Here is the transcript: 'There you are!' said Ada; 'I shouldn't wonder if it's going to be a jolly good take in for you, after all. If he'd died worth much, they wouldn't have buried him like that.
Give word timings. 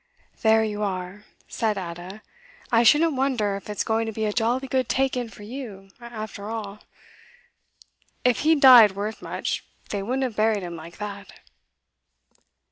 'There 0.41 0.63
you 0.63 0.81
are!' 0.81 1.25
said 1.47 1.77
Ada; 1.77 2.23
'I 2.71 2.81
shouldn't 2.81 3.13
wonder 3.15 3.55
if 3.55 3.69
it's 3.69 3.83
going 3.83 4.07
to 4.07 4.11
be 4.11 4.25
a 4.25 4.33
jolly 4.33 4.67
good 4.67 4.89
take 4.89 5.15
in 5.15 5.29
for 5.29 5.43
you, 5.43 5.91
after 6.01 6.49
all. 6.49 6.79
If 8.25 8.39
he'd 8.39 8.61
died 8.61 8.93
worth 8.93 9.21
much, 9.21 9.63
they 9.89 10.01
wouldn't 10.01 10.23
have 10.23 10.35
buried 10.35 10.63
him 10.63 10.75
like 10.75 10.97
that. 10.97 11.31